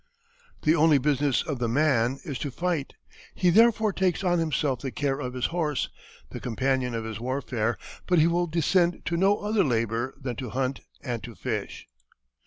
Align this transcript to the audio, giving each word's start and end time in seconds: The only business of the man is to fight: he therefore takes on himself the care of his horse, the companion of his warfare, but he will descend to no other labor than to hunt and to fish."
The 0.63 0.73
only 0.73 0.97
business 0.97 1.43
of 1.43 1.59
the 1.59 1.67
man 1.67 2.17
is 2.23 2.39
to 2.39 2.49
fight: 2.49 2.95
he 3.35 3.51
therefore 3.51 3.93
takes 3.93 4.23
on 4.23 4.39
himself 4.39 4.79
the 4.79 4.89
care 4.89 5.19
of 5.19 5.35
his 5.35 5.45
horse, 5.53 5.89
the 6.31 6.39
companion 6.39 6.95
of 6.95 7.03
his 7.05 7.19
warfare, 7.19 7.77
but 8.07 8.17
he 8.17 8.25
will 8.25 8.47
descend 8.47 9.03
to 9.05 9.15
no 9.15 9.37
other 9.37 9.63
labor 9.63 10.15
than 10.19 10.35
to 10.37 10.49
hunt 10.49 10.79
and 11.03 11.21
to 11.21 11.35
fish." 11.35 11.87